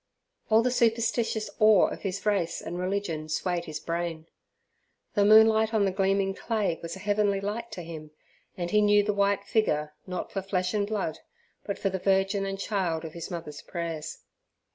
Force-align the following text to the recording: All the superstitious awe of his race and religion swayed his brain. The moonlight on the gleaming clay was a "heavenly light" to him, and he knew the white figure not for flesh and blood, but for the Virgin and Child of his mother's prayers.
All 0.49 0.63
the 0.63 0.71
superstitious 0.71 1.47
awe 1.59 1.85
of 1.85 2.01
his 2.01 2.25
race 2.25 2.59
and 2.59 2.79
religion 2.79 3.29
swayed 3.29 3.65
his 3.65 3.79
brain. 3.79 4.25
The 5.13 5.23
moonlight 5.23 5.75
on 5.75 5.85
the 5.85 5.91
gleaming 5.91 6.33
clay 6.33 6.79
was 6.81 6.95
a 6.95 6.99
"heavenly 6.99 7.39
light" 7.39 7.71
to 7.73 7.83
him, 7.83 8.09
and 8.57 8.71
he 8.71 8.81
knew 8.81 9.03
the 9.03 9.13
white 9.13 9.43
figure 9.43 9.93
not 10.07 10.31
for 10.31 10.41
flesh 10.41 10.73
and 10.73 10.87
blood, 10.87 11.19
but 11.65 11.77
for 11.77 11.91
the 11.91 11.99
Virgin 11.99 12.47
and 12.47 12.57
Child 12.59 13.05
of 13.05 13.13
his 13.13 13.29
mother's 13.29 13.61
prayers. 13.61 14.23